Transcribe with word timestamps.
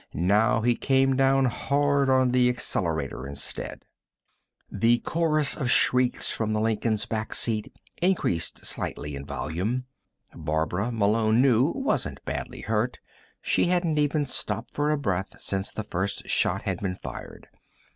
Now 0.15 0.61
he 0.61 0.73
came 0.75 1.15
down 1.15 1.45
hard 1.45 2.09
on 2.09 2.31
the 2.31 2.49
accelerator 2.49 3.27
instead. 3.27 3.85
The 4.71 4.97
chorus 4.97 5.55
of 5.55 5.69
shrieks 5.69 6.31
from 6.31 6.53
the 6.53 6.59
Lincoln's 6.59 7.05
back 7.05 7.35
seat 7.35 7.71
increased 8.01 8.65
slightly 8.65 9.15
in 9.15 9.27
volume. 9.27 9.85
Barbara, 10.33 10.91
Malone 10.91 11.39
knew, 11.39 11.69
wasn't 11.75 12.25
badly 12.25 12.61
hurt; 12.61 12.97
she 13.43 13.65
hadn't 13.65 13.99
even 13.99 14.25
stopped 14.25 14.71
for 14.73 14.97
breath 14.97 15.39
since 15.39 15.71
the 15.71 15.83
first 15.83 16.27
shot 16.27 16.63
had 16.63 16.79
been 16.79 16.95
fired. 16.95 17.47